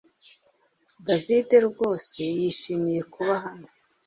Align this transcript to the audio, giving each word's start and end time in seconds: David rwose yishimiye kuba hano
David 1.05 1.49
rwose 1.69 2.19
yishimiye 2.37 3.01
kuba 3.13 3.33
hano 3.43 3.67